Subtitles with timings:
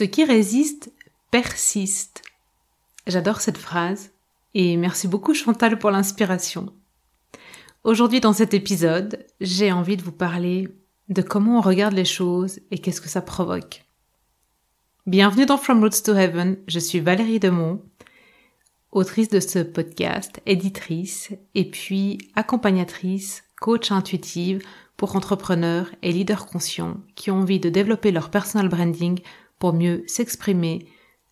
[0.00, 0.90] Ce qui résiste
[1.30, 2.22] persiste.
[3.06, 4.12] J'adore cette phrase
[4.54, 6.72] et merci beaucoup Chantal pour l'inspiration.
[7.84, 10.70] Aujourd'hui dans cet épisode, j'ai envie de vous parler
[11.10, 13.84] de comment on regarde les choses et qu'est-ce que ça provoque.
[15.04, 17.82] Bienvenue dans From Roots to Heaven, je suis Valérie Demont,
[18.92, 24.62] autrice de ce podcast, éditrice et puis accompagnatrice, coach intuitive
[24.96, 29.20] pour entrepreneurs et leaders conscients qui ont envie de développer leur personal branding
[29.60, 30.88] pour mieux s'exprimer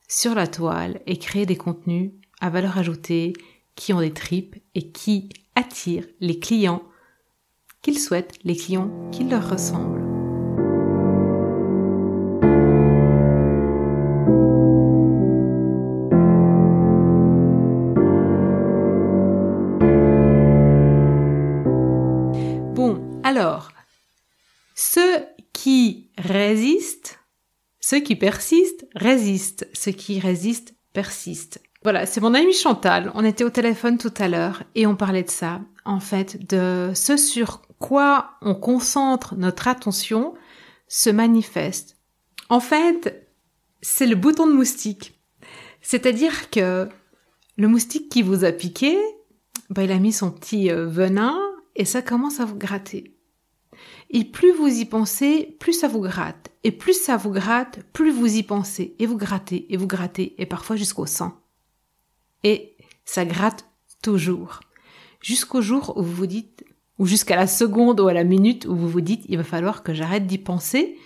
[0.06, 3.32] sur la toile et créer des contenus à valeur ajoutée
[3.75, 6.82] qui ont des tripes et qui attirent les clients
[7.82, 10.04] qu'ils souhaitent, les clients qui leur ressemblent.
[22.75, 23.70] Bon, alors,
[24.75, 27.18] ceux qui résistent
[27.88, 31.58] ceux qui persistent résistent, ceux qui résistent persistent.
[31.82, 33.11] Voilà, c'est mon ami Chantal.
[33.14, 36.92] On était au téléphone tout à l'heure et on parlait de ça, en fait, de
[36.95, 40.34] ce sur quoi on concentre notre attention
[40.86, 41.97] se manifeste.
[42.50, 43.27] En fait,
[43.80, 45.19] c'est le bouton de moustique.
[45.80, 46.91] C'est-à-dire que
[47.56, 48.98] le moustique qui vous a piqué,
[49.70, 51.41] bah, il a mis son petit euh, venin
[51.75, 53.17] et ça commence à vous gratter.
[54.11, 56.48] Et plus vous y pensez, plus ça vous gratte.
[56.64, 58.95] Et plus ça vous gratte, plus vous y pensez.
[58.98, 61.41] Et vous grattez, et vous grattez, et parfois jusqu'au sang.
[62.45, 63.67] Et ça gratte
[64.03, 64.61] toujours.
[65.20, 66.64] Jusqu'au jour où vous vous dites,
[66.98, 69.83] ou jusqu'à la seconde ou à la minute où vous vous dites, il va falloir
[69.83, 70.98] que j'arrête d'y penser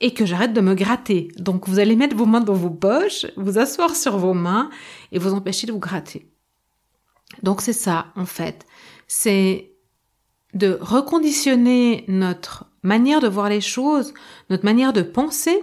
[0.00, 1.28] et que j'arrête de me gratter.
[1.38, 4.70] Donc vous allez mettre vos mains dans vos poches, vous asseoir sur vos mains
[5.12, 6.30] et vous empêcher de vous gratter.
[7.42, 8.66] Donc c'est ça, en fait.
[9.06, 9.72] C'est
[10.52, 14.14] de reconditionner notre manière de voir les choses,
[14.50, 15.58] notre manière de penser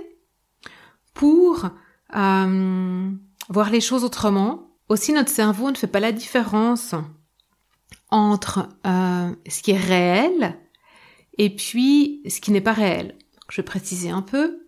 [1.14, 1.70] pour
[2.16, 3.12] euh,
[3.50, 4.72] voir les choses autrement.
[4.90, 6.96] Aussi, notre cerveau ne fait pas la différence
[8.10, 10.58] entre euh, ce qui est réel
[11.38, 13.16] et puis ce qui n'est pas réel.
[13.50, 14.66] Je vais préciser un peu.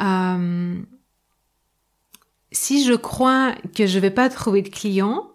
[0.00, 0.82] Euh,
[2.50, 5.33] si je crois que je vais pas trouver de clients,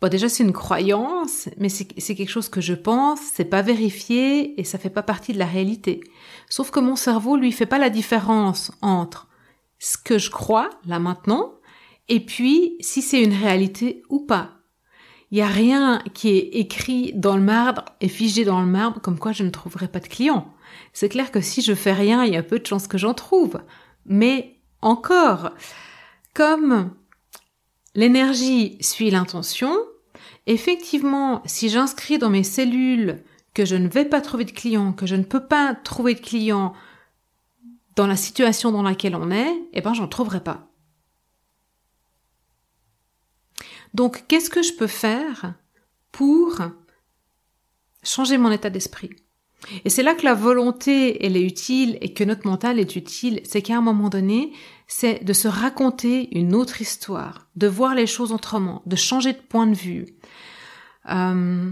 [0.00, 4.60] Bon, déjà, c'est une croyance, mais c'est quelque chose que je pense, c'est pas vérifié
[4.60, 6.00] et ça fait pas partie de la réalité.
[6.48, 9.28] Sauf que mon cerveau, lui, fait pas la différence entre
[9.78, 11.54] ce que je crois, là maintenant,
[12.08, 14.50] et puis si c'est une réalité ou pas.
[15.30, 19.00] Il y a rien qui est écrit dans le marbre et figé dans le marbre
[19.00, 20.52] comme quoi je ne trouverai pas de clients.
[20.92, 23.14] C'est clair que si je fais rien, il y a peu de chances que j'en
[23.14, 23.60] trouve.
[24.06, 25.50] Mais encore,
[26.34, 26.94] comme
[27.94, 29.76] l'énergie suit l'intention,
[30.46, 33.22] effectivement, si j'inscris dans mes cellules
[33.54, 36.20] que je ne vais pas trouver de clients, que je ne peux pas trouver de
[36.20, 36.74] clients
[37.96, 40.68] dans la situation dans laquelle on est, eh ben, j'en trouverai pas.
[43.94, 45.54] Donc, qu'est-ce que je peux faire
[46.10, 46.60] pour
[48.02, 49.10] changer mon état d'esprit?
[49.84, 53.40] Et c'est là que la volonté, elle est utile et que notre mental est utile.
[53.44, 54.52] C'est qu'à un moment donné,
[54.86, 59.38] c'est de se raconter une autre histoire, de voir les choses autrement, de changer de
[59.38, 60.06] point de vue.
[61.10, 61.70] Euh,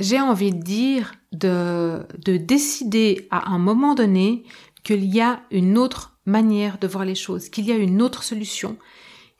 [0.00, 4.44] j'ai envie de dire de, de décider à un moment donné
[4.84, 8.22] qu'il y a une autre manière de voir les choses, qu'il y a une autre
[8.22, 8.76] solution,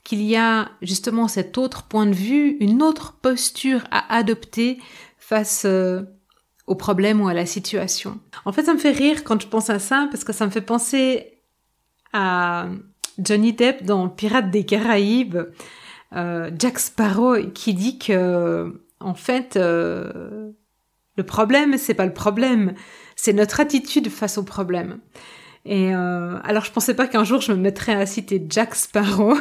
[0.04, 4.78] qu'il y a justement cet autre point de vue, une autre posture à adopter
[5.18, 6.02] face euh,
[6.68, 8.20] au problème ou à la situation.
[8.44, 10.50] En fait, ça me fait rire quand je pense à ça parce que ça me
[10.50, 11.40] fait penser
[12.12, 12.68] à
[13.18, 15.38] Johnny Depp dans Pirates des Caraïbes,
[16.14, 20.50] euh, Jack Sparrow qui dit que en fait euh,
[21.16, 22.74] le problème c'est pas le problème,
[23.16, 24.98] c'est notre attitude face au problème.
[25.64, 29.36] Et euh, alors je pensais pas qu'un jour je me mettrais à citer Jack Sparrow,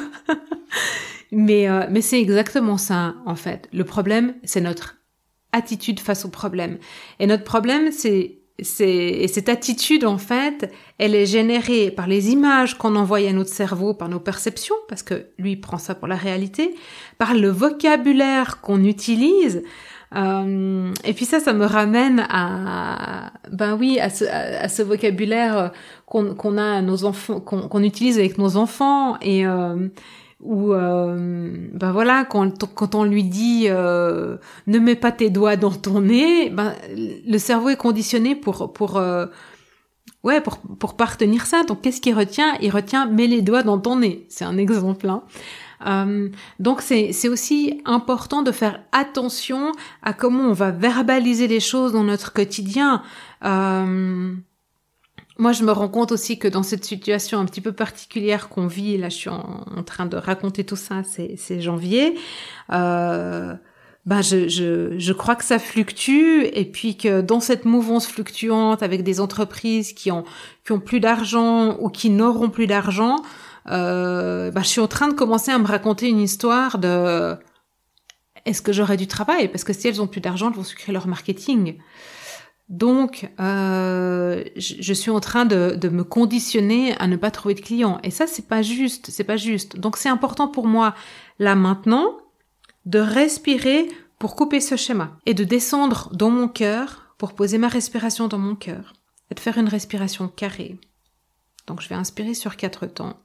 [1.32, 3.70] mais mais c'est exactement ça en fait.
[3.74, 4.97] Le problème c'est notre
[5.58, 6.78] attitude face au problème.
[7.20, 12.76] Et notre problème c'est et cette attitude, en fait, elle est générée par les images
[12.76, 16.16] qu'on envoie à notre cerveau, par nos perceptions, parce que lui prend ça pour la
[16.16, 16.74] réalité,
[17.20, 19.62] par le vocabulaire qu'on utilise.
[20.16, 25.72] Euh, et puis ça, ça me ramène à, ben oui, à ce, vocabulaire
[26.08, 29.88] qu'on a nos enfants, qu'on utilise avec nos enfants euh,
[30.40, 34.38] ou euh, ben voilà quand, quand on lui dit euh,
[34.68, 38.98] ne mets pas tes doigts dans ton nez ben le cerveau est conditionné pour pour
[38.98, 39.26] euh,
[40.24, 41.64] ouais pour pour pas retenir ça.
[41.64, 42.56] Donc qu'est-ce qu'il retient?
[42.62, 44.26] Il retient mets les doigts dans ton nez.
[44.30, 45.24] C'est un exemple hein.
[45.86, 46.30] Euh,
[46.60, 51.94] donc c'est c'est aussi important de faire attention à comment on va verbaliser les choses
[51.94, 53.04] dans notre quotidien
[55.40, 58.68] moi, je me rends compte aussi que dans cette situation un petit peu particulière qu'on
[58.68, 62.16] vit, là, je suis en, train de raconter tout ça, c'est janvier.
[62.72, 63.54] Euh,
[64.06, 68.82] ben je, je, je crois que ça fluctue et puis que dans cette mouvance fluctuante
[68.82, 70.24] avec des entreprises qui ont
[70.66, 73.18] qui ont plus d'argent ou qui n'auront plus d'argent,
[73.70, 77.36] euh, ben je suis en train de commencer à me raconter une histoire de
[78.46, 79.50] est-ce que j'aurai du travail?
[79.50, 81.76] Parce que si elles ont plus d'argent, elles vont sucrer leur marketing.
[82.70, 87.62] Donc, euh, je, suis en train de, de, me conditionner à ne pas trouver de
[87.62, 88.00] clients.
[88.04, 89.10] Et ça, c'est pas juste.
[89.10, 89.80] C'est pas juste.
[89.80, 90.94] Donc, c'est important pour moi,
[91.40, 92.18] là maintenant,
[92.86, 93.88] de respirer
[94.20, 98.38] pour couper ce schéma et de descendre dans mon cœur pour poser ma respiration dans
[98.38, 98.94] mon cœur
[99.32, 100.78] et de faire une respiration carrée.
[101.68, 103.18] Donc, je vais inspirer sur quatre temps.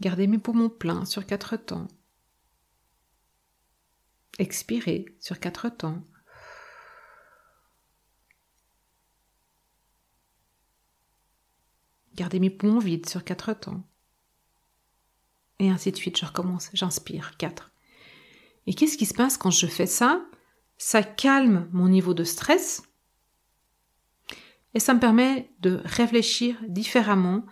[0.00, 1.88] Garder mes poumons pleins sur quatre temps.
[4.38, 6.02] Expirer sur quatre temps.
[12.18, 13.84] Gardez mes poumons vides sur quatre temps.
[15.60, 17.70] Et ainsi de suite, je recommence, j'inspire, quatre.
[18.66, 20.26] Et qu'est-ce qui se passe quand je fais ça?
[20.78, 22.82] Ça calme mon niveau de stress
[24.74, 27.46] et ça me permet de réfléchir différemment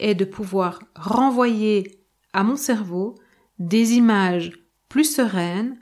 [0.00, 3.14] et de pouvoir renvoyer à mon cerveau
[3.60, 4.50] des images
[4.88, 5.80] plus sereines,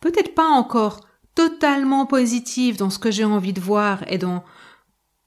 [0.00, 4.44] peut-être pas encore totalement positives dans ce que j'ai envie de voir et dans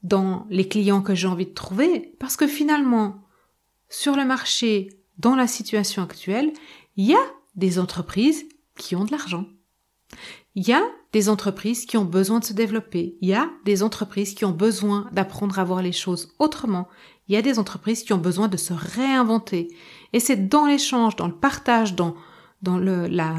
[0.02, 3.22] dans les clients que j'ai envie de trouver, parce que finalement,
[3.88, 6.52] sur le marché, dans la situation actuelle,
[6.96, 7.24] il y a
[7.54, 9.46] des entreprises qui ont de l'argent.
[10.54, 10.82] Il y a
[11.12, 13.16] des entreprises qui ont besoin de se développer.
[13.20, 16.88] Il y a des entreprises qui ont besoin d'apprendre à voir les choses autrement.
[17.28, 19.68] Il y a des entreprises qui ont besoin de se réinventer.
[20.12, 22.14] Et c'est dans l'échange, dans le partage, dans,
[22.62, 23.36] dans le, la,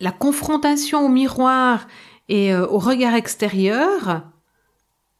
[0.00, 1.86] la confrontation au miroir
[2.28, 4.30] et euh, au regard extérieur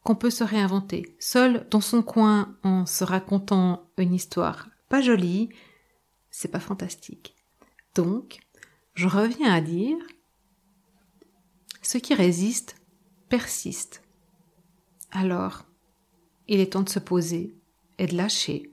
[0.05, 5.51] qu'on peut se réinventer, seul dans son coin en se racontant une histoire pas jolie,
[6.31, 7.35] c'est pas fantastique.
[7.95, 8.39] Donc,
[8.95, 9.99] je reviens à dire,
[11.83, 12.77] ce qui résiste
[13.29, 14.03] persiste.
[15.11, 15.67] Alors,
[16.49, 17.55] il est temps de se poser
[17.99, 18.73] et de lâcher,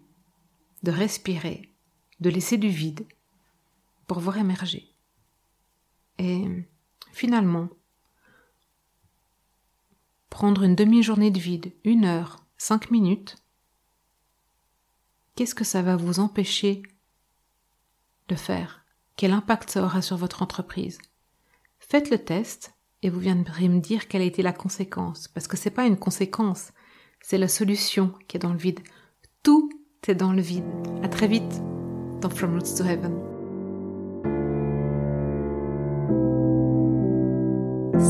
[0.84, 1.74] de respirer,
[2.20, 3.06] de laisser du vide
[4.08, 4.94] pour voir émerger.
[6.18, 6.46] Et
[7.12, 7.70] finalement,
[10.36, 13.38] prendre une demi-journée de vide, une heure, cinq minutes,
[15.34, 16.84] qu'est-ce que ça va vous empêcher
[18.28, 18.84] de faire?
[19.16, 20.98] Quel impact ça aura sur votre entreprise?
[21.80, 25.56] Faites le test et vous viendrez me dire quelle a été la conséquence, parce que
[25.56, 26.74] c'est pas une conséquence,
[27.22, 28.82] c'est la solution qui est dans le vide.
[29.42, 29.70] Tout
[30.06, 30.66] est dans le vide.
[31.02, 31.62] À très vite
[32.20, 33.35] dans From Roots to Heaven.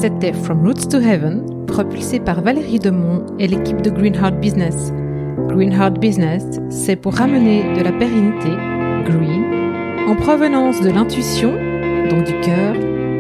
[0.06, 4.94] C'était From Roots to Heaven propulsé par Valérie Demont et l'équipe de Greenheart Business.
[5.48, 8.50] Greenheart Business, c'est pour ramener de la pérennité,
[9.04, 9.46] green,
[10.08, 11.54] en provenance de l'intuition,
[12.12, 12.76] donc du cœur,